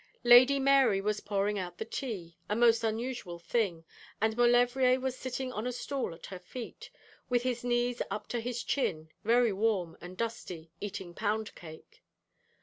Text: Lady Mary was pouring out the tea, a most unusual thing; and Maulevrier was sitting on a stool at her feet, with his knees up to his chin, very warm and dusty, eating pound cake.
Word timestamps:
Lady 0.23 0.57
Mary 0.57 0.99
was 0.99 1.19
pouring 1.19 1.59
out 1.59 1.77
the 1.77 1.85
tea, 1.85 2.35
a 2.49 2.55
most 2.55 2.83
unusual 2.83 3.37
thing; 3.37 3.85
and 4.19 4.35
Maulevrier 4.35 4.99
was 4.99 5.15
sitting 5.15 5.51
on 5.53 5.67
a 5.67 5.71
stool 5.71 6.15
at 6.15 6.25
her 6.25 6.39
feet, 6.39 6.89
with 7.29 7.43
his 7.43 7.63
knees 7.63 8.01
up 8.09 8.25
to 8.29 8.39
his 8.39 8.63
chin, 8.63 9.11
very 9.23 9.53
warm 9.53 9.95
and 10.01 10.17
dusty, 10.17 10.71
eating 10.81 11.13
pound 11.13 11.53
cake. 11.53 12.01